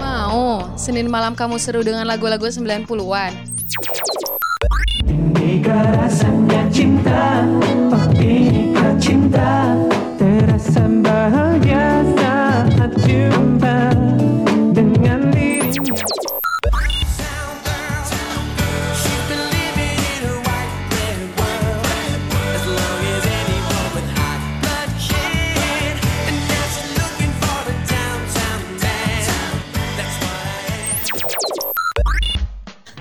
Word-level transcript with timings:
Mau, 0.00 0.64
Senin 0.80 1.04
malam 1.12 1.36
kamu 1.36 1.60
seru 1.60 1.84
dengan 1.84 2.08
lagu-lagu 2.08 2.48
90-an. 2.48 3.36
Inikah 5.04 5.84
rasanya 6.00 6.64
cinta 6.72 7.44
Oh 7.92 8.08
inikah 8.16 8.96
cinta 8.96 9.76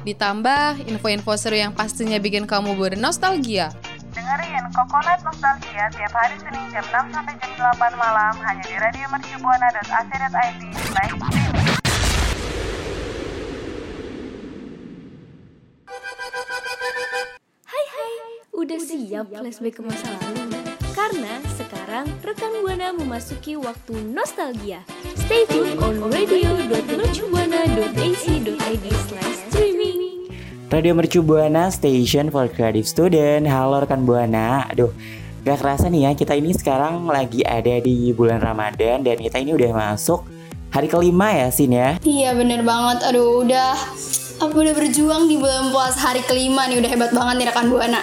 Ditambah 0.08 0.88
info-info 0.88 1.36
seru 1.36 1.60
yang 1.60 1.76
pastinya 1.76 2.16
bikin 2.16 2.48
kamu 2.48 2.80
bernostalgia. 2.80 3.76
Dengerin 4.16 4.64
Coconut 4.72 5.20
Nostalgia 5.20 5.92
tiap 5.92 6.16
hari 6.16 6.40
Senin 6.40 6.64
jam 6.72 7.12
6 7.12 7.12
sampai 7.12 7.36
jam 7.44 7.52
8 7.76 7.92
malam 8.00 8.32
hanya 8.40 8.64
di 8.64 8.80
radio 8.80 9.04
mercubuana.ac.id. 9.12 10.64
Hai 17.68 17.86
hai, 17.92 18.16
udah 18.56 18.80
siap 18.80 19.28
flashback 19.28 19.76
ke 19.76 19.84
masa 19.84 20.08
lalu? 20.24 20.56
Karena 20.98 21.38
sekarang 21.60 22.08
rekan 22.24 22.64
Buana 22.64 22.96
memasuki 22.96 23.60
waktu 23.60 24.08
nostalgia. 24.16 24.88
Stay 25.14 25.46
tune 25.52 25.76
on 25.84 26.00
radio.mercubuana.ac.id 26.10 28.86
slash 29.06 29.38
streaming. 29.54 29.97
Radio 30.68 30.92
Mercu 30.92 31.24
Buana 31.24 31.72
Station 31.72 32.28
for 32.28 32.52
Creative 32.52 32.84
Student. 32.84 33.48
Halo 33.48 33.88
rekan 33.88 34.04
Buana. 34.04 34.68
Aduh 34.68 34.92
gak 35.48 35.64
kerasa 35.64 35.88
nih 35.88 36.04
ya 36.04 36.12
kita 36.12 36.36
ini 36.36 36.52
sekarang 36.52 37.08
lagi 37.08 37.40
ada 37.40 37.80
di 37.80 38.12
bulan 38.12 38.44
Ramadan 38.44 39.00
Dan 39.00 39.16
kita 39.16 39.40
ini 39.40 39.56
udah 39.56 39.72
masuk 39.72 40.28
hari 40.76 40.92
kelima 40.92 41.32
ya 41.32 41.48
Sin 41.56 41.72
ya? 41.72 41.96
Iya 42.04 42.36
bener 42.36 42.68
banget, 42.68 43.00
aduh 43.08 43.48
udah 43.48 43.80
Aku 44.44 44.60
udah 44.60 44.76
berjuang 44.76 45.32
di 45.32 45.40
bulan 45.40 45.72
puasa 45.72 46.12
hari 46.12 46.20
kelima 46.28 46.68
nih, 46.68 46.84
udah 46.84 46.90
hebat 46.92 47.12
banget 47.16 47.36
nih 47.40 47.48
rekan 47.48 47.68
Buana. 47.72 48.02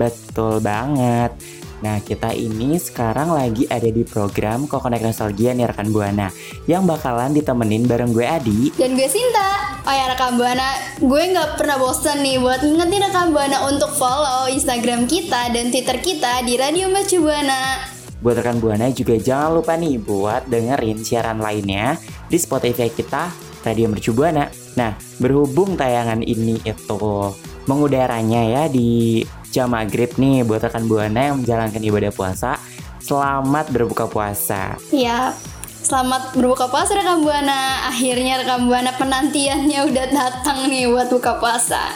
Betul 0.00 0.64
banget 0.64 1.59
Nah 1.80 1.96
kita 2.04 2.36
ini 2.36 2.76
sekarang 2.76 3.32
lagi 3.32 3.64
ada 3.68 3.88
di 3.88 4.04
program 4.04 4.68
Kokonek 4.68 5.00
Nostalgia 5.00 5.56
nih 5.56 5.64
rekan 5.64 5.88
Buana 5.88 6.28
Yang 6.68 6.82
bakalan 6.92 7.32
ditemenin 7.32 7.88
bareng 7.88 8.12
gue 8.12 8.26
Adi. 8.28 8.60
Dan 8.76 8.96
gue 8.96 9.08
Sinta. 9.08 9.80
Oh 9.88 9.94
ya 9.96 10.12
rekan 10.12 10.36
Buana, 10.36 10.76
gue 11.00 11.22
gak 11.32 11.56
pernah 11.56 11.80
bosan 11.80 12.20
nih 12.20 12.36
buat 12.36 12.60
ngingetin 12.60 13.00
rekan 13.08 13.28
Buana 13.32 13.64
untuk 13.64 13.90
follow 13.96 14.52
Instagram 14.52 15.08
kita 15.08 15.48
dan 15.56 15.72
Twitter 15.72 15.98
kita 16.04 16.44
di 16.44 16.60
Radio 16.60 16.92
Mercu 16.92 17.24
Buana. 17.24 17.80
Buat 18.20 18.44
rekan 18.44 18.60
Buana 18.60 18.92
juga 18.92 19.16
jangan 19.16 19.56
lupa 19.56 19.80
nih 19.80 19.96
buat 19.96 20.44
dengerin 20.52 21.00
siaran 21.00 21.40
lainnya 21.40 21.96
di 22.28 22.36
Spotify 22.36 22.92
kita 22.92 23.32
Radio 23.64 23.88
Mercu 23.88 24.12
Buana. 24.12 24.52
Nah, 24.76 24.92
berhubung 25.16 25.80
tayangan 25.80 26.20
ini 26.20 26.60
itu 26.60 27.32
mengudaranya 27.64 28.40
ya 28.44 28.62
di 28.68 29.24
jam 29.50 29.74
maghrib 29.74 30.14
nih 30.14 30.46
buat 30.46 30.62
rekan 30.62 30.86
Buana 30.86 31.34
yang 31.34 31.42
menjalankan 31.42 31.82
ibadah 31.82 32.14
puasa. 32.14 32.56
Selamat 33.02 33.66
berbuka 33.74 34.06
puasa. 34.06 34.78
Ya, 34.94 35.34
selamat 35.82 36.38
berbuka 36.38 36.70
puasa 36.70 36.94
rekan 36.94 37.26
Buana 37.26 37.90
Akhirnya 37.90 38.38
rekan 38.38 38.70
Buana 38.70 38.94
penantiannya 38.94 39.90
udah 39.90 40.06
datang 40.14 40.70
nih 40.70 40.86
buat 40.86 41.10
buka 41.10 41.42
puasa 41.42 41.90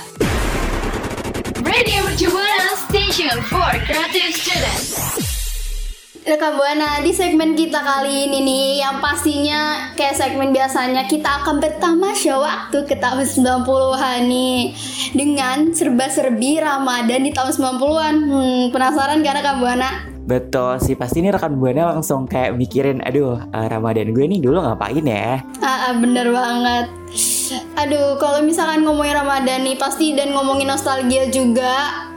Radio 1.63 2.03
Mercu 2.05 2.27
Buana 2.29 2.75
Station 2.91 3.39
for 3.47 3.71
Creative 3.87 4.35
Students. 4.35 5.24
Rekan 6.25 6.57
Buana, 6.57 7.05
di 7.05 7.13
segmen 7.13 7.53
kita 7.53 7.85
kali 7.85 8.25
ini 8.25 8.41
nih 8.41 8.67
yang 8.81 8.97
pastinya 8.97 9.93
kayak 9.93 10.17
segmen 10.17 10.57
biasanya 10.57 11.05
kita 11.05 11.45
akan 11.45 11.61
bertamasya 11.61 12.41
waktu 12.41 12.81
ke 12.89 12.97
tahun 12.97 13.29
90-an 13.29 14.25
nih 14.25 14.73
dengan 15.13 15.77
serba-serbi 15.77 16.65
Ramadan 16.65 17.29
di 17.29 17.29
tahun 17.29 17.53
90-an. 17.53 18.15
Hmm, 18.25 18.63
penasaran 18.73 19.21
kan 19.21 19.37
rekan 19.37 19.57
Buana? 19.61 19.91
Betul 20.25 20.81
sih, 20.81 20.97
pasti 20.97 21.21
ini 21.21 21.29
rekan 21.29 21.61
Buana 21.61 21.93
langsung 21.93 22.25
kayak 22.25 22.57
mikirin, 22.57 23.05
aduh 23.05 23.45
eh, 23.45 23.69
Ramadan 23.69 24.17
gue 24.17 24.25
nih 24.25 24.41
dulu 24.41 24.65
ngapain 24.65 25.05
ya? 25.05 25.45
Ah, 25.61 25.93
ah, 25.93 25.95
bener 26.01 26.33
banget. 26.33 26.89
Aduh, 27.77 28.17
kalau 28.17 28.41
misalkan 28.41 28.81
ngomongin 28.81 29.21
Ramadan 29.21 29.61
nih 29.61 29.77
pasti 29.77 30.17
dan 30.17 30.33
ngomongin 30.33 30.73
nostalgia 30.73 31.29
juga. 31.29 32.09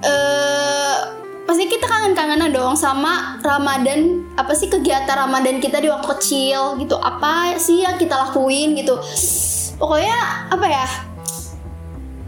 Eh, 0.00 1.21
pasti 1.42 1.64
kita 1.66 1.84
kangen-kangenan 1.84 2.50
dong 2.50 2.74
sama 2.74 3.38
Ramadan. 3.40 4.24
Apa 4.34 4.52
sih 4.52 4.66
kegiatan 4.66 5.16
Ramadan 5.18 5.58
kita 5.58 5.78
di 5.78 5.88
waktu 5.88 6.08
kecil 6.08 6.78
gitu? 6.78 6.96
Apa 6.96 7.56
sih 7.56 7.82
yang 7.82 7.96
kita 7.96 8.14
lakuin 8.18 8.74
gitu? 8.74 8.96
Pokoknya 9.76 10.18
apa 10.48 10.66
ya? 10.66 10.86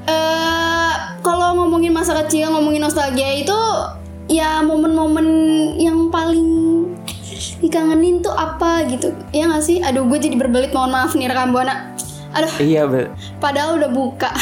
Eh, 0.05 0.93
kalau 1.21 1.57
ngomongin 1.57 1.91
masa 1.91 2.13
kecil, 2.25 2.53
ngomongin 2.53 2.83
nostalgia 2.83 3.31
itu 3.33 3.57
ya 4.27 4.61
momen-momen 4.61 5.27
yang 5.77 6.09
paling 6.09 6.65
dikangenin 7.61 8.21
tuh 8.21 8.33
apa 8.33 8.85
gitu 8.89 9.13
ya 9.33 9.49
nggak 9.49 9.61
sih 9.61 9.81
aduh 9.81 10.05
gue 10.09 10.17
jadi 10.17 10.37
berbelit 10.37 10.73
mohon 10.73 10.93
maaf 10.93 11.13
nih 11.13 11.29
rekan 11.29 11.53
buana 11.53 11.93
aduh 12.33 12.49
Iya, 12.57 12.89
be- 12.89 13.13
padahal 13.37 13.77
udah 13.77 13.91
buka 13.93 14.33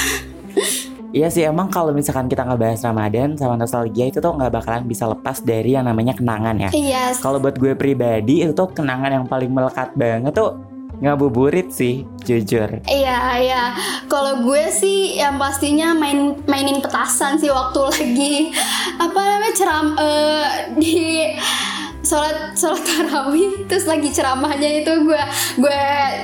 Iya 1.13 1.29
sih 1.29 1.45
emang 1.45 1.69
kalau 1.69 1.93
misalkan 1.93 2.25
kita 2.25 2.41
ngebahas 2.49 2.81
Ramadan 2.89 3.37
sama 3.37 3.61
nostalgia 3.61 4.09
itu 4.09 4.17
tuh 4.17 4.33
nggak 4.33 4.49
bakalan 4.49 4.89
bisa 4.89 5.05
lepas 5.05 5.45
dari 5.45 5.77
yang 5.77 5.85
namanya 5.85 6.17
kenangan 6.17 6.57
ya. 6.57 6.71
iya 6.73 7.13
Kalau 7.21 7.37
buat 7.37 7.61
gue 7.61 7.77
pribadi 7.77 8.41
itu 8.41 8.57
tuh 8.57 8.73
kenangan 8.73 9.13
yang 9.21 9.25
paling 9.29 9.53
melekat 9.53 9.93
banget 9.93 10.33
tuh 10.33 10.57
ngabuburit 11.03 11.69
sih, 11.75 12.07
jujur. 12.23 12.79
iya 12.87 13.35
iya 13.43 13.63
kalau 14.07 14.47
gue 14.47 14.71
sih 14.71 15.19
yang 15.19 15.35
pastinya 15.35 15.91
main 15.99 16.39
mainin 16.47 16.79
petasan 16.79 17.35
sih 17.43 17.51
waktu 17.51 17.81
lagi 17.91 18.35
apa 19.03 19.19
namanya 19.19 19.55
ceram 19.59 19.87
eh, 19.99 20.47
di 20.79 21.27
sholat 22.07 22.55
sholat 22.55 22.87
tarawih 22.87 23.67
terus 23.67 23.91
lagi 23.91 24.15
ceramahnya 24.15 24.87
itu 24.87 24.93
gue 25.03 25.23
gue 25.59 25.81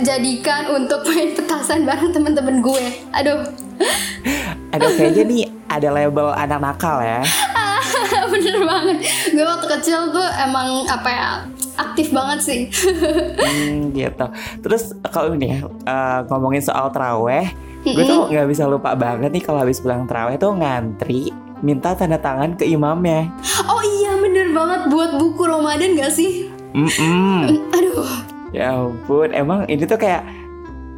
jadikan 0.07 0.71
untuk 0.71 1.03
main 1.11 1.35
petasan 1.35 1.83
bareng 1.83 2.15
temen-temen 2.15 2.63
gue 2.63 2.85
aduh 3.19 3.51
Aduh 4.71 4.91
kayaknya 4.95 5.25
nih 5.25 5.43
ada 5.67 5.89
label 5.89 6.29
anak 6.31 6.59
nakal 6.59 7.01
ya. 7.01 7.21
bener 8.33 8.61
banget 8.61 8.97
gue 9.33 9.41
waktu 9.41 9.67
kecil 9.79 10.13
tuh 10.13 10.29
emang 10.39 10.85
apa 10.87 11.09
ya 11.09 11.29
aktif 11.77 12.13
banget 12.13 12.39
sih 12.41 12.61
Hmm, 13.49 13.91
gitu. 13.91 14.27
Terus 14.61 14.93
kalau 15.09 15.33
ini 15.33 15.57
ya 15.57 15.61
eh, 15.65 16.19
ngomongin 16.29 16.61
soal 16.61 16.91
traweh, 16.91 17.49
gue 17.83 18.05
tuh 18.05 18.29
nggak 18.29 18.47
bisa 18.47 18.69
lupa 18.69 18.93
banget 18.93 19.33
nih 19.33 19.43
kalau 19.43 19.63
habis 19.63 19.81
pulang 19.81 20.05
traweh 20.05 20.37
tuh 20.37 20.53
ngantri 20.53 21.33
minta 21.59 21.91
tanda 21.91 22.21
tangan 22.21 22.55
ke 22.55 22.63
imamnya. 22.65 23.33
oh 23.67 23.83
iya 23.83 24.15
bener 24.15 24.53
banget 24.53 24.81
buat 24.87 25.11
buku 25.19 25.43
Ramadan 25.43 25.97
gak 25.97 26.13
sih 26.13 26.47
Mm-mm. 26.71 27.51
aduh 27.77 28.07
Ya 28.49 28.73
ampun, 28.73 29.29
emang 29.33 29.69
ini 29.69 29.85
tuh 29.85 30.01
kayak 30.01 30.25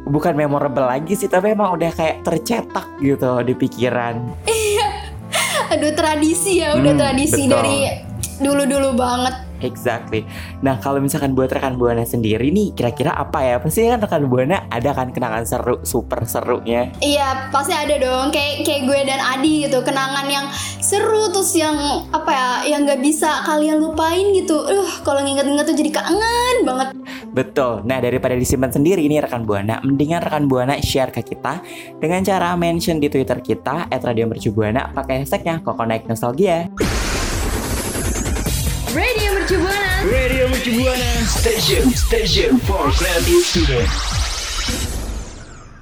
bukan 0.05 0.33
memorable 0.33 0.85
lagi 0.85 1.13
sih, 1.13 1.27
tapi 1.27 1.53
emang 1.53 1.75
udah 1.75 1.91
kayak 1.93 2.23
tercetak 2.23 2.87
gitu 2.99 3.41
di 3.41 3.53
pikiran. 3.53 4.15
aduh 5.71 5.93
tradisi 5.95 6.59
ya 6.59 6.75
udah 6.75 6.91
Hmm, 6.91 6.99
tradisi 6.99 7.47
betul. 7.47 7.55
dari 7.55 7.77
dulu-dulu 8.43 8.91
banget 8.91 9.35
Exactly. 9.61 10.25
Nah 10.65 10.81
kalau 10.81 10.97
misalkan 10.97 11.37
buat 11.37 11.53
rekan 11.53 11.77
buana 11.77 12.01
sendiri 12.01 12.49
nih, 12.49 12.73
kira-kira 12.73 13.13
apa 13.13 13.45
ya? 13.45 13.55
Pasti 13.61 13.85
kan 13.85 14.01
rekan 14.01 14.25
buana 14.25 14.65
ada 14.73 14.89
kan 14.89 15.13
kenangan 15.13 15.45
seru, 15.45 15.77
super 15.85 16.25
serunya. 16.25 16.89
Iya 16.97 17.53
pasti 17.53 17.69
ada 17.69 17.93
dong 18.01 18.33
kayak 18.33 18.65
kayak 18.65 18.89
gue 18.89 18.99
dan 19.05 19.21
Adi 19.21 19.69
gitu 19.69 19.85
kenangan 19.85 20.25
yang 20.25 20.49
seru 20.81 21.29
terus 21.29 21.53
yang 21.53 21.77
apa 22.09 22.29
ya 22.33 22.47
yang 22.73 22.89
nggak 22.89 23.05
bisa 23.05 23.45
kalian 23.45 23.77
lupain 23.77 24.33
gitu. 24.33 24.65
Uh 24.65 24.89
kalau 25.05 25.21
nginget-nginget 25.21 25.65
tuh 25.69 25.77
jadi 25.77 25.91
kangen 25.93 26.55
banget. 26.65 26.87
Betul. 27.31 27.87
Nah 27.87 28.03
daripada 28.03 28.35
disimpan 28.35 28.71
sendiri 28.71 29.07
ini 29.07 29.19
rekan 29.23 29.47
buana, 29.47 29.79
mendingan 29.81 30.19
rekan 30.19 30.51
buana 30.51 30.75
share 30.83 31.15
ke 31.15 31.23
kita 31.23 31.63
dengan 31.97 32.19
cara 32.27 32.53
mention 32.59 32.99
di 32.99 33.07
Twitter 33.07 33.39
kita 33.39 33.87
@radiomercubuana 33.87 34.91
pakai 34.91 35.23
hashtagnya 35.23 35.63
Kokonek 35.63 36.05
Nostalgia. 36.11 36.67
Radio 38.91 39.29
Mercu 39.31 39.55
Buana. 39.55 39.91
Radio 40.03 40.43
Mercubuana 40.51 41.11
Station 41.23 41.87
Station 41.95 42.59
for 42.67 42.91
Creative 42.91 43.43
Student 43.47 43.87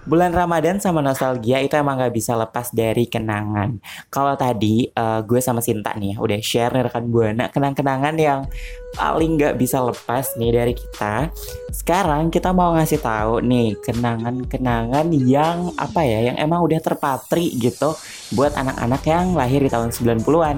bulan 0.10 0.34
Ramadan 0.34 0.82
sama 0.82 1.06
nostalgia 1.06 1.62
itu 1.62 1.78
emang 1.78 2.02
gak 2.02 2.12
bisa 2.12 2.34
lepas 2.34 2.74
dari 2.74 3.06
kenangan. 3.06 3.78
Kalau 4.10 4.34
tadi 4.34 4.90
eh, 4.90 5.20
gue 5.22 5.38
sama 5.38 5.62
Sinta 5.62 5.94
nih 5.94 6.18
udah 6.18 6.42
share 6.42 6.74
nih 6.74 6.90
rekan 6.90 7.06
buana 7.14 7.54
kenang-kenangan 7.54 8.18
yang 8.18 8.50
paling 8.98 9.38
gak 9.38 9.56
bisa 9.62 9.78
lepas 9.86 10.34
nih 10.42 10.50
dari 10.50 10.74
kita. 10.74 11.30
Sekarang 11.70 12.34
kita 12.34 12.50
mau 12.50 12.74
ngasih 12.74 12.98
tahu 12.98 13.46
nih 13.46 13.78
kenangan-kenangan 13.86 15.06
yang 15.14 15.78
apa 15.78 16.02
ya, 16.02 16.34
yang 16.34 16.38
emang 16.42 16.66
udah 16.66 16.82
terpatri 16.82 17.54
gitu 17.62 17.94
buat 18.34 18.58
anak-anak 18.58 19.06
yang 19.06 19.38
lahir 19.38 19.62
di 19.62 19.70
tahun 19.70 19.94
90-an. 19.94 20.58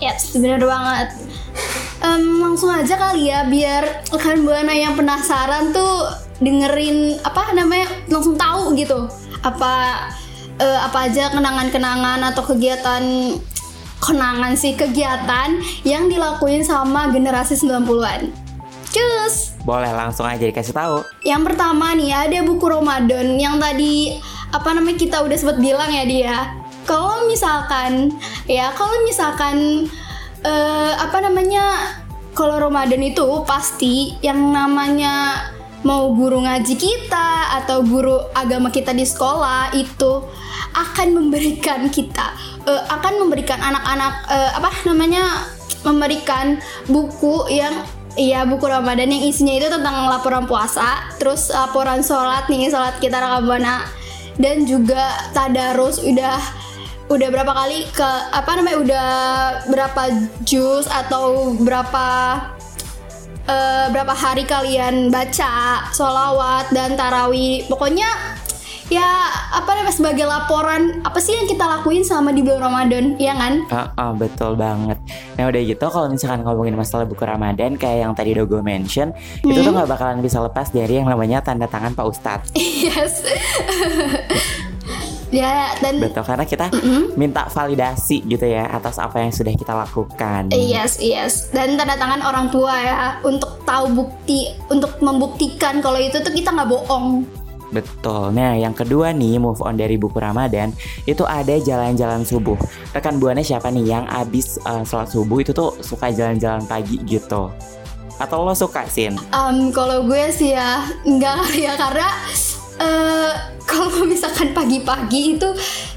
Yes, 0.00 0.36
bener 0.36 0.60
banget. 0.60 1.16
Em, 2.00 2.40
langsung 2.40 2.72
aja 2.72 2.96
kali 2.96 3.28
ya 3.28 3.44
biar 3.44 4.08
rekan 4.08 4.40
buana 4.44 4.72
yang 4.72 4.96
penasaran 4.96 5.72
tuh 5.76 6.29
dengerin 6.40 7.20
apa 7.20 7.52
namanya 7.52 7.88
langsung 8.08 8.34
tahu 8.34 8.72
gitu 8.76 9.06
apa 9.44 10.08
eh, 10.60 10.80
apa 10.80 11.08
aja 11.08 11.32
kenangan-kenangan 11.32 12.20
atau 12.32 12.42
kegiatan 12.44 13.04
kenangan 14.00 14.56
sih 14.56 14.72
kegiatan 14.74 15.60
yang 15.84 16.08
dilakuin 16.08 16.64
sama 16.64 17.12
generasi 17.12 17.54
90-an. 17.60 18.32
Cus. 18.90 19.54
Boleh 19.62 19.92
langsung 19.94 20.26
aja 20.26 20.42
dikasih 20.42 20.74
tahu. 20.74 21.06
Yang 21.22 21.52
pertama 21.52 21.94
nih 21.94 22.10
ada 22.10 22.42
buku 22.42 22.66
Ramadan 22.66 23.38
yang 23.38 23.60
tadi 23.62 24.18
apa 24.50 24.74
namanya 24.74 24.98
kita 24.98 25.22
udah 25.22 25.36
sempat 25.38 25.62
bilang 25.62 25.92
ya 25.94 26.04
dia. 26.08 26.36
Kalau 26.88 27.28
misalkan 27.30 28.18
ya 28.50 28.74
kalau 28.74 28.98
misalkan 29.06 29.86
eh, 30.42 30.92
apa 30.98 31.22
namanya 31.22 31.94
kalau 32.34 32.58
Ramadan 32.58 33.04
itu 33.04 33.46
pasti 33.46 34.18
yang 34.24 34.50
namanya 34.50 35.38
mau 35.82 36.12
guru 36.12 36.44
ngaji 36.44 36.74
kita 36.76 37.60
atau 37.62 37.80
guru 37.80 38.20
agama 38.36 38.68
kita 38.68 38.92
di 38.92 39.04
sekolah 39.04 39.72
itu 39.72 40.24
akan 40.76 41.08
memberikan 41.16 41.88
kita 41.88 42.36
eh, 42.68 42.82
akan 42.92 43.26
memberikan 43.26 43.58
anak-anak 43.58 44.14
eh, 44.28 44.50
apa 44.60 44.70
namanya 44.84 45.24
memberikan 45.84 46.60
buku 46.88 47.48
yang 47.48 47.86
Iya 48.18 48.42
buku 48.42 48.66
Ramadan 48.66 49.06
yang 49.06 49.22
isinya 49.22 49.54
itu 49.54 49.70
tentang 49.70 50.10
laporan 50.10 50.42
puasa, 50.42 51.14
terus 51.22 51.46
laporan 51.54 52.02
sholat 52.02 52.50
nih 52.50 52.66
sholat 52.66 52.98
kita 52.98 53.22
Ramadhan 53.22 53.86
dan 54.34 54.66
juga 54.66 55.30
tadarus. 55.30 56.02
Udah 56.02 56.42
udah 57.06 57.28
berapa 57.30 57.54
kali 57.54 57.86
ke 57.94 58.10
apa 58.34 58.50
namanya 58.58 58.78
udah 58.82 59.08
berapa 59.70 60.02
jus 60.42 60.90
atau 60.90 61.54
berapa 61.54 62.06
eh, 63.46 63.86
berapa 63.88 64.12
hari 64.12 64.44
kalian 64.44 65.08
baca 65.08 65.86
sholawat 65.92 66.72
dan 66.74 66.98
tarawih 66.98 67.64
pokoknya 67.70 68.08
ya 68.90 69.06
apa 69.54 69.70
namanya 69.70 69.94
sebagai 69.94 70.26
laporan 70.26 70.98
apa 71.06 71.22
sih 71.22 71.30
yang 71.38 71.46
kita 71.46 71.62
lakuin 71.62 72.02
selama 72.02 72.34
di 72.34 72.42
bulan 72.42 72.66
Ramadan 72.66 73.14
ya 73.22 73.38
kan 73.38 73.62
Ah, 73.70 73.86
ah, 73.94 74.10
betul 74.10 74.58
banget. 74.58 74.98
Nah 75.38 75.46
udah 75.46 75.62
gitu 75.62 75.86
kalau 75.86 76.10
misalkan 76.10 76.42
ngomongin 76.42 76.74
masalah 76.74 77.06
buku 77.06 77.22
Ramadan 77.22 77.78
kayak 77.78 78.02
yang 78.02 78.12
tadi 78.18 78.34
Dogo 78.34 78.58
mention, 78.66 79.14
itu 79.46 79.62
tuh 79.62 79.70
nggak 79.70 79.86
bakalan 79.86 80.18
bisa 80.18 80.42
lepas 80.42 80.74
dari 80.74 80.98
yang 80.98 81.06
namanya 81.06 81.38
tanda 81.38 81.70
tangan 81.70 81.94
Pak 81.94 82.02
Ustadz. 82.02 82.50
yes 82.58 83.22
ya 85.30 85.74
dan 85.78 86.02
Betul 86.02 86.26
karena 86.26 86.44
kita 86.44 86.66
minta 87.14 87.46
validasi 87.48 88.26
gitu 88.26 88.46
ya 88.46 88.66
atas 88.70 88.98
apa 88.98 89.22
yang 89.22 89.32
sudah 89.32 89.54
kita 89.54 89.72
lakukan. 89.72 90.50
Yes, 90.50 90.98
yes. 90.98 91.50
Dan 91.54 91.78
tanda 91.78 91.94
tangan 91.96 92.20
orang 92.22 92.50
tua 92.50 92.74
ya 92.78 92.98
untuk 93.22 93.62
tahu 93.62 93.90
bukti, 93.94 94.50
untuk 94.68 94.98
membuktikan 94.98 95.78
kalau 95.78 95.98
itu 95.98 96.18
tuh 96.20 96.34
kita 96.34 96.50
nggak 96.50 96.68
bohong. 96.68 97.24
Betul. 97.70 98.34
Nah, 98.34 98.58
yang 98.58 98.74
kedua 98.74 99.14
nih, 99.14 99.38
move 99.38 99.62
on 99.62 99.78
dari 99.78 99.94
buku 99.94 100.18
Ramadan, 100.18 100.74
itu 101.06 101.22
ada 101.22 101.54
jalan-jalan 101.54 102.26
subuh. 102.26 102.58
Rekan 102.90 103.22
buana 103.22 103.46
siapa 103.46 103.70
nih 103.70 103.94
yang 103.94 104.04
abis 104.10 104.58
uh, 104.66 104.82
sholat 104.82 105.06
subuh 105.06 105.38
itu 105.38 105.54
tuh 105.54 105.78
suka 105.78 106.10
jalan-jalan 106.10 106.66
pagi 106.66 106.98
gitu? 107.06 107.46
Atau 108.18 108.42
lo 108.44 108.52
suka, 108.52 108.84
Sin? 108.90 109.16
Em, 109.32 109.70
kalau 109.72 110.04
gue 110.04 110.28
sih 110.34 110.52
ya 110.52 110.84
enggak 111.06 111.40
ya 111.64 111.72
karena 111.78 112.10
eh, 112.80 113.32
kalau 113.62 113.88
misalkan 114.10 114.50
pagi-pagi 114.50 115.36
itu 115.36 115.48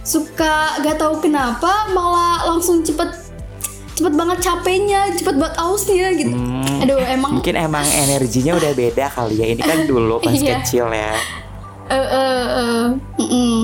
suka 0.04 0.54
gak 0.80 0.98
tahu 0.98 1.18
kenapa 1.20 1.90
malah 1.90 2.46
langsung 2.46 2.80
cepet 2.80 3.08
cepet 3.94 4.10
banget 4.12 4.42
capeknya, 4.42 5.06
cepet 5.12 5.38
banget 5.38 5.56
ausnya 5.56 6.08
gitu. 6.12 6.34
Hmm, 6.34 6.82
Aduh 6.82 6.98
emang 7.00 7.38
Mungkin 7.38 7.54
emang 7.56 7.86
energinya 7.86 8.58
udah 8.58 8.74
beda 8.74 9.06
kali 9.08 9.38
ya. 9.38 9.46
Ini 9.48 9.62
kan 9.62 9.80
dulu 9.92 10.18
pas 10.18 10.34
Iya. 10.34 10.60
kecil 10.60 10.90
ya. 10.90 11.14
eh 11.86 11.96
eh 11.96 12.46
eh, 12.58 12.84
mm-mm. 13.20 13.58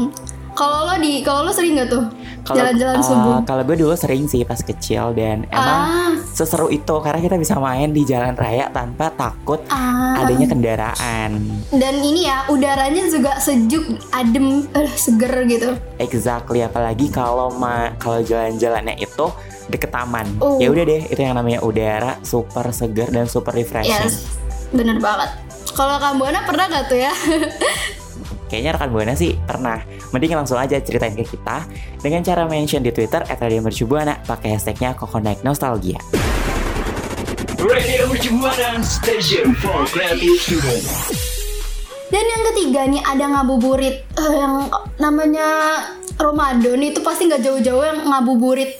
Kalau 0.51 0.85
lo 0.85 0.95
di 0.99 1.23
kalau 1.23 1.43
lo 1.43 1.51
sering 1.51 1.75
gak 1.75 1.89
tuh 1.89 2.03
Kalau 2.49 2.65
jalan-jalan 2.65 2.97
uh, 2.97 3.05
subuh? 3.05 3.35
Kalau 3.45 3.61
gue 3.61 3.77
dulu 3.77 3.93
sering 3.93 4.25
sih 4.25 4.41
pas 4.41 4.57
kecil 4.57 5.13
dan 5.13 5.45
emang 5.53 5.79
Ah, 5.79 6.11
seseru 6.33 6.73
itu 6.73 6.95
karena 6.97 7.21
kita 7.21 7.37
bisa 7.37 7.61
main 7.61 7.93
di 7.93 8.01
jalan 8.09 8.33
raya 8.33 8.73
tanpa 8.73 9.13
takut 9.13 9.61
ah. 9.69 10.17
adanya 10.25 10.49
kendaraan. 10.49 11.61
Dan 11.69 11.93
ini 12.01 12.25
ya 12.25 12.49
udaranya 12.49 13.05
juga 13.05 13.37
sejuk, 13.37 14.01
adem, 14.09 14.65
eh, 14.73 14.89
seger 14.97 15.45
gitu. 15.45 15.77
Exactly 16.01 16.65
apalagi 16.65 17.13
kalau 17.13 17.53
ma 17.53 17.93
kalau 18.01 18.25
jalan-jalannya 18.25 18.97
itu 18.97 19.29
deket 19.69 19.93
taman. 19.93 20.25
Oh. 20.41 20.57
Ya 20.57 20.73
udah 20.73 20.83
deh, 20.89 21.05
itu 21.05 21.21
yang 21.21 21.37
namanya 21.37 21.61
udara 21.61 22.17
super 22.25 22.73
segar 22.73 23.13
dan 23.13 23.29
super 23.29 23.53
refreshing. 23.53 23.93
Yes, 23.93 24.25
bener 24.73 24.97
banget. 24.97 25.29
Kalau 25.77 26.01
kamu 26.01 26.33
Ana 26.33 26.41
pernah 26.49 26.65
gak 26.65 26.89
tuh 26.89 26.97
ya? 26.97 27.13
Kayaknya 28.49 28.71
rekan 28.75 28.89
Buana 28.89 29.13
sih 29.13 29.37
pernah. 29.37 29.79
Mending 30.09 30.35
langsung 30.35 30.57
aja 30.57 30.81
ceritain 30.81 31.13
ke 31.13 31.23
kita 31.23 31.63
dengan 32.01 32.25
cara 32.25 32.49
mention 32.49 32.81
di 32.81 32.89
Twitter 32.89 33.21
@radiomercubuana 33.23 34.25
pakai 34.25 34.57
hashtagnya 34.57 34.97
Kokonaik 34.97 35.45
Nostalgia. 35.45 36.01
Radio 37.61 38.09
Mercubuana 38.09 38.81
Station 38.81 39.53
for 39.61 39.85
Creative. 39.93 40.41
Dan 42.09 42.25
yang 42.25 42.43
ketiga 42.49 42.81
nih 42.89 43.05
ada 43.05 43.25
ngabuburit 43.29 44.09
Eh, 44.19 44.35
yang 44.35 44.67
namanya 44.99 45.47
Ramadan 46.19 46.83
itu 46.83 46.99
pasti 46.99 47.31
nggak 47.31 47.39
jauh-jauh 47.39 47.83
yang 47.87 47.99
ngabuburit 48.03 48.75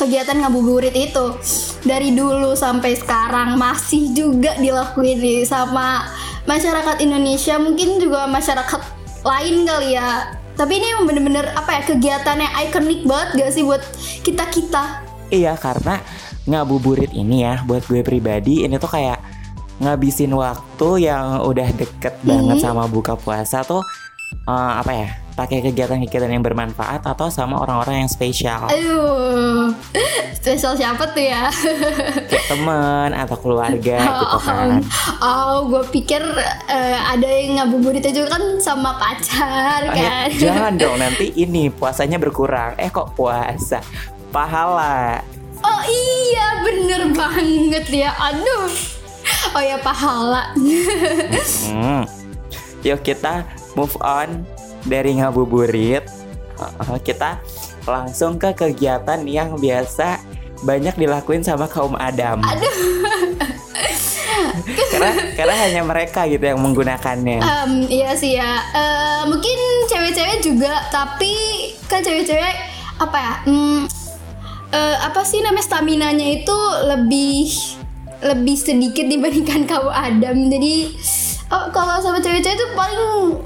kegiatan 0.00 0.40
ngabuburit 0.40 0.96
itu 0.96 1.36
dari 1.84 2.16
dulu 2.16 2.56
sampai 2.56 2.96
sekarang 2.96 3.60
masih 3.60 4.16
juga 4.16 4.56
dilakuin 4.56 5.44
sama 5.44 6.08
masyarakat 6.44 6.96
Indonesia 7.00 7.56
mungkin 7.56 7.98
juga 7.98 8.24
masyarakat 8.26 8.80
lain 9.20 9.56
kali 9.64 9.94
ya 9.94 10.32
tapi 10.54 10.76
ini 10.76 10.92
emang 10.92 11.06
bener-bener 11.06 11.46
apa 11.52 11.80
ya 11.80 11.82
kegiatan 11.86 12.36
yang 12.36 12.54
ikonik 12.62 13.00
banget 13.04 13.28
gak 13.36 13.50
sih 13.52 13.64
buat 13.64 13.82
kita 14.20 14.44
kita 14.48 14.84
Iya, 15.30 15.54
karena 15.54 16.02
ngabuburit 16.42 17.14
ini 17.14 17.46
ya 17.46 17.62
buat 17.62 17.86
gue 17.86 18.02
pribadi 18.02 18.66
ini 18.66 18.74
tuh 18.76 18.90
kayak 18.90 19.22
ngabisin 19.78 20.34
waktu 20.34 21.06
yang 21.06 21.38
udah 21.40 21.70
deket 21.70 22.18
banget 22.20 22.58
Mhm. 22.58 22.64
sama 22.66 22.84
buka 22.84 23.14
puasa 23.14 23.62
tuh 23.62 23.78
eh, 24.42 24.72
apa 24.74 24.90
ya? 24.90 25.08
Pakai 25.40 25.64
kegiatan-kegiatan 25.64 26.28
yang 26.28 26.44
bermanfaat 26.44 27.00
atau 27.00 27.32
sama 27.32 27.56
orang-orang 27.64 28.04
yang 28.04 28.10
spesial. 28.12 28.68
aduh 28.68 29.72
spesial 30.36 30.76
siapa 30.76 31.08
tuh 31.16 31.24
ya 31.24 31.48
Kayak 32.28 32.44
temen 32.44 33.08
atau 33.16 33.40
keluarga 33.40 34.04
gitu 34.20 34.36
kan. 34.36 34.84
Oh, 35.24 35.64
gue 35.64 35.80
pikir 35.88 36.20
eh, 36.68 36.98
ada 37.00 37.24
yang 37.24 37.56
ngabuburitnya 37.56 38.12
juga 38.12 38.36
kan 38.36 38.60
sama 38.60 39.00
pacar 39.00 39.88
ya, 39.88 40.28
kan. 40.28 40.28
jangan 40.36 40.72
dong 40.76 41.00
nanti 41.08 41.32
ini 41.32 41.72
puasanya 41.72 42.20
berkurang. 42.20 42.76
Eh 42.76 42.92
kok 42.92 43.16
puasa? 43.16 43.80
Pahala. 44.28 45.24
Oh 45.64 45.82
iya, 45.88 46.60
bener 46.60 47.16
banget 47.16 47.88
ya. 47.88 48.12
Aduh. 48.12 48.68
Oh 49.56 49.62
ya 49.64 49.80
pahala. 49.80 50.52
Hmm. 51.64 52.04
Yuk 52.84 53.00
kita 53.00 53.48
move 53.72 53.96
on 54.00 54.44
dari 54.86 55.18
ngabuburit. 55.20 56.04
Uh, 56.60 57.00
Kita 57.00 57.40
langsung 57.88 58.36
ke 58.36 58.52
kegiatan 58.52 59.24
yang 59.24 59.56
biasa 59.56 60.20
banyak 60.60 60.92
dilakuin 60.96 61.40
sama 61.40 61.64
kaum 61.66 61.96
Adam. 61.96 62.44
karena 64.92 65.12
karena 65.34 65.54
hanya 65.56 65.82
mereka 65.84 66.28
gitu 66.28 66.44
yang 66.44 66.60
menggunakannya. 66.60 67.40
Em, 67.40 67.72
iya 67.88 68.12
sih 68.12 68.36
ya. 68.36 68.60
Eh, 68.72 69.22
mungkin 69.28 69.58
cewek-cewek 69.88 70.44
juga, 70.44 70.84
tapi 70.92 71.32
kan 71.88 72.04
cewek-cewek 72.04 72.54
apa 73.00 73.16
ya? 73.16 73.34
Hmm, 73.48 73.88
eh, 74.74 74.96
apa 75.00 75.24
sih 75.24 75.40
namanya 75.40 75.64
stamina-nya 75.64 76.44
itu 76.44 76.58
lebih 76.84 77.48
lebih 78.20 78.56
sedikit 78.60 79.08
dibandingkan 79.08 79.64
kaum 79.64 79.88
Adam. 79.88 80.36
Jadi 80.52 80.92
oh, 81.48 81.66
kalau 81.72 81.96
sama 82.04 82.20
cewek-cewek 82.20 82.56
itu 82.56 82.66
paling 82.76 83.40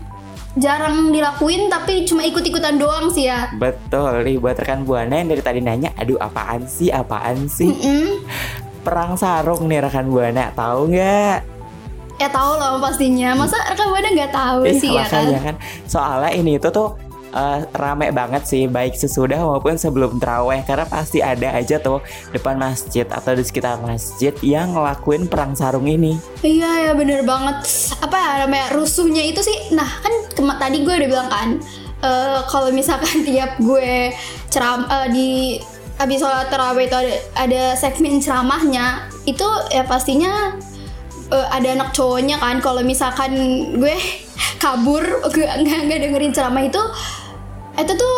jarang 0.54 1.10
dilakuin 1.10 1.66
tapi 1.66 2.06
cuma 2.06 2.22
ikut-ikutan 2.22 2.78
doang 2.78 3.10
sih 3.10 3.26
ya. 3.26 3.50
Betul 3.54 4.22
nih 4.22 4.38
buat 4.38 4.54
rekan 4.54 4.86
buana 4.86 5.18
yang 5.18 5.28
dari 5.30 5.42
tadi 5.42 5.60
nanya, 5.60 5.90
aduh 5.98 6.18
apaan 6.18 6.66
sih, 6.66 6.94
apaan 6.94 7.50
sih? 7.50 7.70
Mm-mm. 7.70 8.22
Perang 8.84 9.18
sarung 9.18 9.66
nih 9.66 9.82
rekan 9.82 10.06
buana, 10.08 10.54
tahu 10.54 10.94
nggak? 10.94 11.38
ya 12.14 12.30
tahu 12.30 12.54
lah 12.62 12.78
pastinya. 12.78 13.34
Masa 13.34 13.58
rekan 13.74 13.90
buana 13.90 14.08
nggak 14.14 14.30
tahu 14.30 14.58
Iya, 14.62 14.74
sih 14.78 14.90
ya 14.94 15.04
kan? 15.10 15.26
kan. 15.42 15.56
Soalnya 15.90 16.30
ini 16.30 16.62
itu 16.62 16.70
tuh 16.70 16.94
eh, 17.34 17.58
rame 17.74 18.14
banget 18.14 18.46
sih 18.46 18.64
baik 18.70 18.94
sesudah 18.94 19.42
maupun 19.42 19.74
sebelum 19.74 20.16
terawih 20.22 20.62
karena 20.62 20.86
pasti 20.86 21.18
ada 21.20 21.50
aja 21.52 21.82
tuh 21.82 22.00
depan 22.30 22.56
masjid 22.56 23.04
atau 23.10 23.34
di 23.34 23.42
sekitar 23.42 23.82
masjid 23.82 24.32
yang 24.40 24.72
ngelakuin 24.72 25.26
perang 25.26 25.58
sarung 25.58 25.90
ini. 25.90 26.16
Iya 26.40 26.90
ya 26.90 26.92
bener 26.94 27.26
banget. 27.26 27.66
Apa 27.98 28.14
ya 28.14 28.30
namanya 28.46 28.72
rusuhnya 28.78 29.22
itu 29.26 29.42
sih. 29.42 29.74
Nah 29.74 29.88
kan 30.00 30.14
tadi 30.62 30.86
gue 30.86 30.94
udah 30.94 31.10
bilang 31.10 31.30
kan. 31.30 31.50
eh, 32.04 32.40
kalau 32.52 32.68
misalkan 32.68 33.24
tiap 33.28 33.56
gue 33.56 34.12
ceram 34.52 34.84
eh, 34.84 35.08
di 35.08 35.30
habis 35.96 36.18
sholat 36.20 36.50
terawih 36.50 36.90
itu 36.90 36.96
ada, 36.96 37.14
ada 37.38 37.62
segmen 37.78 38.18
ceramahnya 38.18 39.06
itu 39.24 39.46
ya 39.70 39.86
pastinya 39.86 40.52
eh, 41.30 41.48
ada 41.48 41.68
anak 41.70 41.90
cowoknya 41.94 42.36
kan 42.42 42.58
kalau 42.58 42.82
misalkan 42.82 43.32
gue 43.78 43.96
kabur 44.62 45.04
gue 45.34 45.46
nggak 45.46 45.98
dengerin 46.02 46.34
ceramah 46.34 46.66
itu 46.66 46.82
itu 47.74 47.92
tuh 47.94 48.16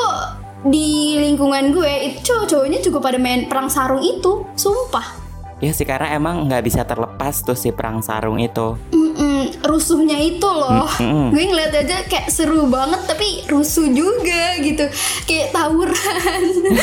di 0.66 1.16
lingkungan 1.20 1.70
gue 1.70 1.92
itu 2.10 2.18
cowok-cowoknya 2.26 2.80
juga 2.82 2.98
pada 2.98 3.18
main 3.20 3.46
perang 3.46 3.70
sarung 3.70 4.02
itu 4.02 4.44
sumpah 4.58 5.26
Ya 5.56 5.72
sih 5.72 5.88
karena 5.88 6.12
emang 6.12 6.44
nggak 6.52 6.68
bisa 6.68 6.84
terlepas 6.84 7.40
tuh 7.40 7.56
si 7.56 7.72
perang 7.72 8.04
sarung 8.04 8.36
itu. 8.36 8.76
Mm-mm, 8.92 9.64
rusuhnya 9.64 10.20
itu 10.20 10.44
loh 10.44 10.84
Mm-mm. 11.00 11.32
gue 11.32 11.44
ngeliat 11.48 11.72
aja 11.72 12.04
kayak 12.04 12.28
seru 12.28 12.68
banget 12.68 13.08
tapi 13.08 13.40
rusuh 13.48 13.88
juga 13.88 14.60
gitu 14.60 14.84
kayak 15.24 15.56
tawuran 15.56 16.44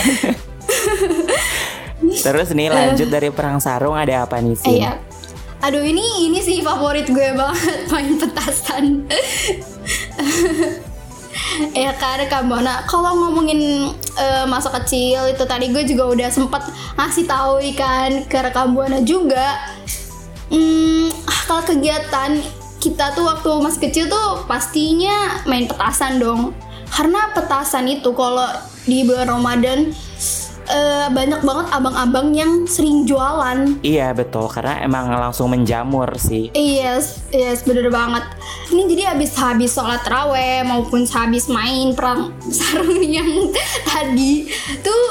Terus 2.03 2.51
nih 2.51 2.67
lanjut 2.67 3.07
dari 3.07 3.29
perang 3.31 3.63
sarung 3.63 3.95
ada 3.95 4.27
apa 4.27 4.41
nih 4.43 4.57
sih? 4.59 4.81
Iya. 4.81 4.99
Aduh 5.63 5.79
ini 5.79 6.27
ini 6.27 6.43
sih 6.43 6.59
favorit 6.59 7.07
gue 7.07 7.29
banget 7.31 7.87
main 7.93 8.19
petasan. 8.19 9.07
ya 11.73 11.93
karena 11.97 12.25
kamu 12.29 12.65
nah 12.65 12.85
kalau 12.89 13.13
ngomongin 13.13 13.91
eh, 14.17 14.45
masa 14.49 14.73
kecil 14.81 15.29
itu 15.29 15.43
tadi 15.45 15.69
gue 15.69 15.83
juga 15.85 16.09
udah 16.09 16.29
sempat 16.29 16.65
ngasih 16.97 17.25
tahu 17.25 17.61
kan 17.77 18.25
ke 18.25 18.37
rekam 18.39 18.73
buana 18.77 19.01
juga. 19.01 19.73
Hmm, 20.53 21.09
kalau 21.49 21.63
kegiatan 21.65 22.37
kita 22.77 23.15
tuh 23.15 23.25
waktu 23.25 23.49
masih 23.63 23.81
kecil 23.89 24.05
tuh 24.11 24.45
pastinya 24.45 25.41
main 25.49 25.65
petasan 25.65 26.21
dong. 26.21 26.53
Karena 26.93 27.33
petasan 27.33 27.89
itu 27.89 28.13
kalau 28.13 28.45
di 28.85 29.01
bulan 29.07 29.33
Ramadan 29.33 29.95
eh, 30.73 31.07
banyak 31.13 31.41
banget 31.45 31.67
abang-abang 31.69 32.33
yang 32.33 32.65
sering 32.65 33.05
jualan. 33.05 33.77
Iya 33.85 34.11
betul 34.17 34.49
karena 34.49 34.81
emang 34.81 35.13
langsung 35.13 35.53
menjamur 35.53 36.09
sih. 36.17 36.49
Yes, 36.57 37.21
yes, 37.29 37.61
bener 37.61 37.93
banget. 37.93 38.25
Ini 38.73 38.89
jadi 38.89 39.03
habis 39.13 39.37
habis 39.37 39.71
sholat 39.77 40.01
raweh 40.03 40.65
maupun 40.65 41.05
habis 41.05 41.45
main 41.47 41.93
perang 41.93 42.33
sarung 42.57 42.99
yang 43.05 43.53
tadi 43.85 44.49
tuh 44.81 45.05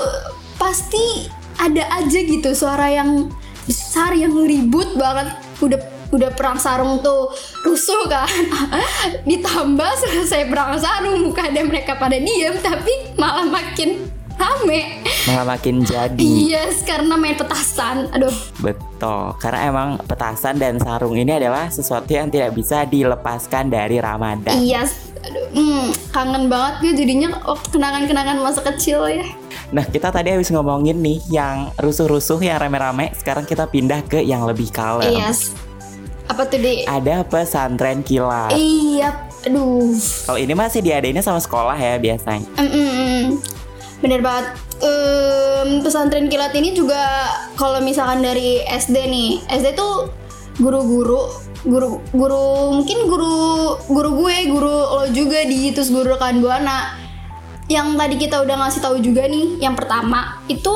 pasti 0.58 1.30
ada 1.62 1.86
aja 2.02 2.18
gitu 2.18 2.50
suara 2.52 2.90
yang 2.90 3.30
besar 3.64 4.18
yang 4.18 4.34
ribut 4.34 4.98
banget. 4.98 5.38
Udah 5.62 5.78
udah 6.12 6.28
perang 6.36 6.60
sarung 6.60 7.00
tuh 7.00 7.32
rusuh 7.64 8.04
kan. 8.10 8.28
Ditambah 9.30 9.90
selesai 9.96 10.50
perang 10.50 10.76
sarung 10.76 11.32
bukan 11.32 11.54
ada 11.54 11.60
mereka 11.64 11.96
pada 11.96 12.18
diem 12.20 12.58
tapi 12.60 13.16
malah 13.16 13.48
makin 13.48 14.11
rame. 14.42 15.06
Malah 15.30 15.46
makin 15.54 15.86
jadi. 15.86 16.18
Yes, 16.50 16.82
karena 16.82 17.14
main 17.14 17.38
petasan. 17.38 18.10
Aduh. 18.10 18.34
Betul, 18.58 19.38
karena 19.38 19.70
emang 19.70 19.88
petasan 20.02 20.58
dan 20.58 20.82
sarung 20.82 21.14
ini 21.14 21.38
adalah 21.38 21.70
sesuatu 21.70 22.10
yang 22.10 22.26
tidak 22.26 22.50
bisa 22.58 22.82
dilepaskan 22.82 23.70
dari 23.70 24.02
Ramadan. 24.02 24.58
Iya, 24.58 24.82
aduh, 25.22 25.46
hmm, 25.54 25.86
kangen 26.10 26.50
banget 26.50 26.74
gue 26.82 26.92
jadinya 27.06 27.38
waktu 27.46 27.66
kenangan-kenangan 27.70 28.36
masa 28.42 28.60
kecil 28.66 29.06
ya. 29.06 29.26
Nah, 29.72 29.86
kita 29.88 30.12
tadi 30.12 30.34
habis 30.34 30.52
ngomongin 30.52 31.00
nih 31.00 31.18
yang 31.32 31.72
rusuh-rusuh, 31.80 32.42
yang 32.44 32.60
rame-rame. 32.60 33.14
Sekarang 33.16 33.48
kita 33.48 33.70
pindah 33.70 34.04
ke 34.04 34.20
yang 34.20 34.44
lebih 34.44 34.68
kalem. 34.68 35.16
Yes. 35.16 35.56
Apa 36.28 36.44
tuh 36.44 36.60
di? 36.60 36.84
Ada 36.84 37.24
pesantren 37.24 38.04
kilat. 38.04 38.52
Iya, 38.52 39.16
aduh. 39.48 39.96
Kalau 40.28 40.38
ini 40.38 40.52
masih 40.52 40.84
diadainnya 40.84 41.24
sama 41.24 41.40
sekolah 41.40 41.74
ya 41.76 41.96
biasanya. 41.96 42.48
Mm, 42.60 42.68
mm. 42.68 43.51
Bener 44.02 44.18
banget. 44.18 44.58
Em, 44.82 45.78
pesantren 45.78 46.26
kilat 46.26 46.50
ini 46.58 46.74
juga 46.74 47.30
kalau 47.54 47.78
misalkan 47.78 48.18
dari 48.18 48.66
SD 48.66 48.98
nih, 49.06 49.30
SD 49.46 49.78
tuh 49.78 50.10
guru-guru, 50.58 51.30
guru, 51.62 52.02
guru 52.10 52.74
mungkin 52.82 53.06
guru, 53.06 53.78
guru 53.86 54.10
gue, 54.18 54.36
guru 54.50 54.76
lo 54.98 55.06
juga 55.14 55.46
di 55.46 55.70
terus 55.70 55.94
guru 55.94 56.18
rekan 56.18 56.42
buana. 56.42 56.98
Yang 57.70 57.88
tadi 57.94 58.14
kita 58.18 58.36
udah 58.42 58.56
ngasih 58.58 58.82
tahu 58.82 58.98
juga 58.98 59.22
nih, 59.30 59.62
yang 59.62 59.78
pertama 59.78 60.42
itu 60.50 60.74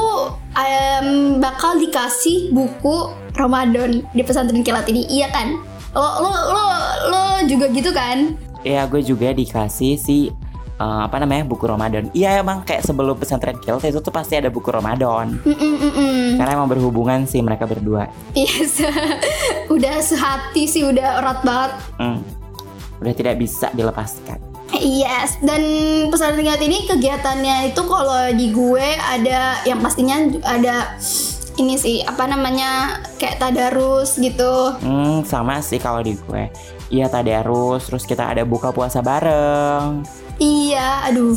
em, 0.55 1.43
bakal 1.43 1.77
dikasih 1.83 2.55
buku 2.55 3.11
Ramadan 3.35 4.07
di 4.07 4.23
pesantren 4.23 4.63
kilat 4.63 4.87
ini, 4.87 5.03
iya 5.11 5.29
kan? 5.35 5.59
Lo 5.99 6.23
lo 6.23 6.31
lo 6.31 6.65
lo 7.11 7.23
juga 7.51 7.67
gitu 7.75 7.91
kan? 7.91 8.39
Ya, 8.63 8.87
gue 8.87 9.03
juga 9.03 9.35
dikasih 9.35 9.99
si 9.99 10.31
eh, 10.77 11.01
apa 11.05 11.17
namanya 11.21 11.45
buku 11.49 11.65
Ramadan. 11.65 12.13
Iya 12.13 12.41
emang 12.41 12.63
kayak 12.63 12.85
sebelum 12.85 13.17
pesantren 13.17 13.57
kilat 13.61 13.85
itu 13.85 14.01
tuh 14.01 14.13
pasti 14.13 14.37
ada 14.37 14.53
buku 14.53 14.69
Ramadan. 14.69 15.41
Mm, 15.43 15.57
mm, 15.57 15.77
mm, 15.77 15.93
mm. 15.93 16.27
Karena 16.41 16.51
emang 16.57 16.69
berhubungan 16.69 17.25
sih 17.25 17.41
mereka 17.41 17.65
berdua. 17.65 18.09
Yes, 18.37 18.81
udah 19.75 19.97
sehati 20.01 20.69
sih, 20.69 20.85
udah 20.85 21.25
erat 21.25 21.41
banget. 21.43 21.73
Hmm. 21.97 22.21
Udah 23.01 23.13
tidak 23.13 23.37
bisa 23.41 23.73
dilepaskan. 23.77 24.41
Yes, 24.77 25.39
dan 25.41 25.63
pesantren 26.13 26.45
kilat 26.45 26.61
ini 26.61 26.85
kegiatannya 26.85 27.73
itu 27.73 27.83
kalau 27.87 28.35
di 28.35 28.53
gue 28.53 28.89
ada 28.99 29.63
yang 29.65 29.81
pastinya 29.81 30.27
ada 30.43 30.99
ini 31.57 31.81
sih 31.81 32.05
apa 32.05 32.29
namanya 32.29 33.01
kayak 33.17 33.41
tadarus 33.41 34.21
gitu. 34.21 34.77
Hmm, 34.81 35.25
sama 35.25 35.65
sih 35.65 35.81
kalau 35.81 36.05
di 36.05 36.19
gue. 36.19 36.53
Iya 36.93 37.11
tadarus, 37.11 37.89
terus 37.89 38.05
kita 38.05 38.29
ada 38.31 38.45
buka 38.47 38.71
puasa 38.71 39.01
bareng. 39.01 40.05
Iya, 40.37 41.09
aduh. 41.09 41.37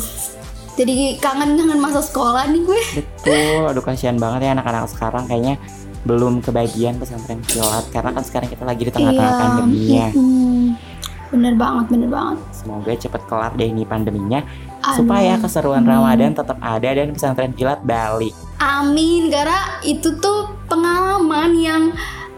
Jadi 0.76 1.20
kangen-kangen 1.20 1.76
masa 1.76 2.00
sekolah 2.00 2.48
nih 2.48 2.62
gue. 2.64 2.82
Betul, 3.00 3.68
aduh 3.68 3.84
kasihan 3.84 4.16
banget 4.16 4.48
ya 4.48 4.50
anak-anak 4.56 4.88
sekarang 4.88 5.28
kayaknya 5.28 5.60
belum 6.08 6.40
kebagian 6.40 6.96
pesantren 6.96 7.44
kilat 7.44 7.84
karena 7.92 8.16
kan 8.16 8.24
sekarang 8.24 8.48
kita 8.48 8.64
lagi 8.64 8.88
di 8.88 8.92
tengah-tengah 8.92 9.32
Iya, 9.36 9.40
pandeminya. 9.44 10.06
Bener 11.30 11.54
banget, 11.54 11.84
bener 11.92 12.08
banget. 12.08 12.38
Semoga 12.56 12.92
cepet 12.96 13.22
kelar 13.28 13.52
deh 13.54 13.68
ini 13.68 13.84
pandeminya 13.84 14.40
Amin. 14.82 14.96
supaya 14.96 15.32
keseruan 15.36 15.84
Ramadan 15.84 16.32
tetap 16.32 16.58
ada 16.64 16.88
dan 16.90 17.12
pesantren 17.12 17.52
kilat 17.52 17.84
balik. 17.84 18.32
Amin, 18.58 19.28
karena 19.28 19.78
itu 19.84 20.16
tuh 20.18 20.48
pengalaman 20.66 21.54
yang 21.60 21.82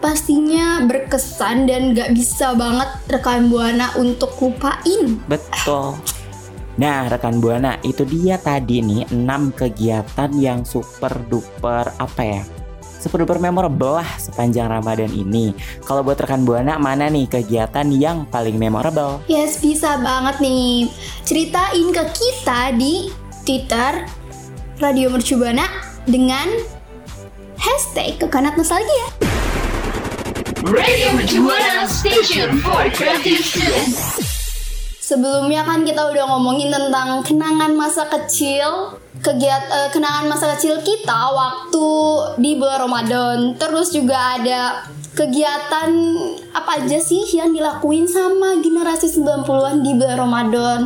pastinya 0.03 0.83
berkesan 0.83 1.63
dan 1.63 1.95
gak 1.95 2.11
bisa 2.11 2.51
banget 2.59 2.91
rekan 3.07 3.47
buana 3.47 3.95
untuk 3.95 4.35
lupain. 4.37 5.15
Betul. 5.31 5.95
Nah, 6.73 7.05
rekan 7.05 7.37
Buana, 7.37 7.77
itu 7.85 8.01
dia 8.01 8.41
tadi 8.41 8.81
nih 8.81 9.05
6 9.13 9.53
kegiatan 9.53 10.29
yang 10.33 10.65
super 10.65 11.13
duper 11.29 11.93
apa 12.01 12.21
ya? 12.25 12.41
Super 12.81 13.21
duper 13.21 13.37
memorable 13.37 14.01
lah 14.01 14.09
sepanjang 14.17 14.71
Ramadan 14.71 15.11
ini. 15.13 15.53
Kalau 15.85 16.01
buat 16.01 16.17
rekan 16.17 16.41
Buana, 16.47 16.81
mana 16.81 17.13
nih 17.13 17.29
kegiatan 17.29 17.85
yang 17.93 18.25
paling 18.25 18.57
memorable? 18.57 19.21
Yes, 19.29 19.61
bisa 19.61 20.01
banget 20.01 20.41
nih. 20.41 20.89
Ceritain 21.21 21.87
ke 21.93 22.03
kita 22.09 22.73
di 22.73 23.13
Twitter 23.45 24.09
Radio 24.81 25.13
Mercubana 25.13 25.69
dengan 26.09 26.49
hashtag 27.59 28.17
kekanat 28.17 28.57
nostalgia. 28.57 29.13
Radio 30.63 31.11
Mercubuana 31.13 31.85
Station 31.85 32.57
for 32.63 32.87
Creative 32.95 33.43
Students. 33.43 34.32
Sebelumnya 35.13 35.61
kan 35.61 35.85
kita 35.85 36.09
udah 36.09 36.25
ngomongin 36.25 36.73
tentang 36.73 37.21
kenangan 37.21 37.77
masa 37.77 38.09
kecil, 38.09 38.97
kegiatan 39.21 39.85
eh, 39.85 39.89
kenangan 39.93 40.25
masa 40.25 40.57
kecil 40.57 40.81
kita 40.81 41.29
waktu 41.29 41.89
di 42.41 42.57
bulan 42.57 42.89
Ramadan. 42.89 43.37
Terus 43.61 43.93
juga 43.93 44.41
ada 44.41 44.89
kegiatan 45.13 45.93
apa 46.57 46.81
aja 46.81 46.97
sih 46.97 47.21
yang 47.29 47.53
dilakuin 47.53 48.09
sama 48.09 48.57
generasi 48.57 49.05
90-an 49.21 49.85
di 49.85 49.93
bulan 49.93 50.17
Ramadan. 50.17 50.79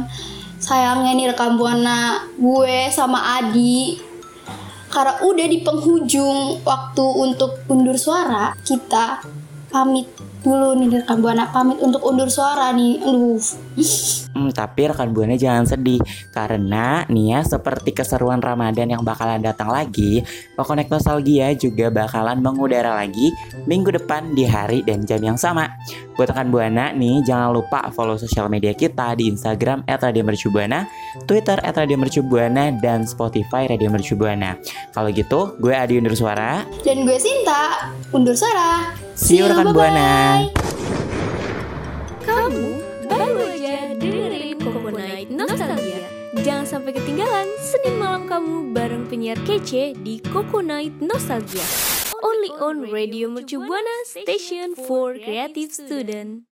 Sayangnya 0.59 1.15
nih 1.15 1.27
rekam 1.31 1.55
buana 1.55 2.27
gue 2.35 2.91
sama 2.91 3.39
Adi 3.39 3.95
karena 4.91 5.23
udah 5.23 5.47
di 5.47 5.63
penghujung 5.63 6.67
waktu 6.67 7.05
untuk 7.15 7.63
undur 7.71 7.95
suara, 7.95 8.51
kita 8.59 9.23
pamit 9.67 10.07
dulu 10.43 10.79
nih 10.79 11.01
rekam 11.01 11.19
buana 11.19 11.51
pamit 11.51 11.77
untuk 11.83 12.03
undur 12.03 12.27
suara 12.31 12.71
nih. 12.71 13.03
Aduh. 13.03 13.39
Mm-mm, 14.37 14.53
tapi 14.53 14.85
rekan 14.85 15.09
buana 15.17 15.33
jangan 15.33 15.65
sedih 15.65 15.97
karena 16.29 17.01
nih 17.09 17.33
ya 17.33 17.39
seperti 17.41 17.89
keseruan 17.89 18.37
Ramadan 18.37 18.93
yang 18.93 19.01
bakalan 19.01 19.41
datang 19.41 19.73
lagi, 19.73 20.21
Kokonek 20.53 20.93
Nostalgia 20.93 21.49
juga 21.57 21.89
bakalan 21.89 22.37
mengudara 22.37 22.93
lagi 22.93 23.33
minggu 23.65 23.97
depan 23.97 24.37
di 24.37 24.45
hari 24.45 24.85
dan 24.85 25.01
jam 25.09 25.17
yang 25.25 25.41
sama. 25.41 25.73
Buat 26.13 26.37
rekan 26.37 26.53
buana 26.53 26.93
nih 26.93 27.25
jangan 27.25 27.49
lupa 27.49 27.89
follow 27.89 28.13
sosial 28.13 28.45
media 28.45 28.77
kita 28.77 29.17
di 29.17 29.25
Instagram 29.33 29.81
@radiomercubuana, 29.89 30.85
Twitter 31.25 31.57
@radiomercubuana 31.57 32.77
dan 32.77 33.09
Spotify 33.09 33.65
Radio 33.65 33.89
Mercubuana. 33.89 34.53
Kalau 34.93 35.09
gitu, 35.09 35.57
gue 35.57 35.73
Adi 35.73 35.97
undur 35.97 36.13
suara. 36.13 36.61
Dan 36.85 37.09
gue 37.09 37.17
Sinta, 37.17 37.89
undur 38.13 38.37
suara. 38.37 38.93
See 39.17 39.41
you 39.41 39.49
rekan 39.49 39.73
buana. 39.73 40.45
Sampai 46.67 46.91
ketinggalan 46.91 47.47
Senin 47.63 47.95
malam 47.95 48.27
kamu 48.27 48.75
bareng 48.75 49.07
penyiar 49.07 49.39
kece 49.47 49.95
di 50.03 50.19
Coco 50.19 50.59
Night 50.59 50.99
Nostalgia. 50.99 51.63
Only 52.19 52.51
on 52.59 52.91
Radio 52.91 53.31
Mercu 53.31 53.63
Buana 53.63 54.03
Station 54.03 54.75
for 54.75 55.15
Creative 55.15 55.71
Student. 55.71 56.43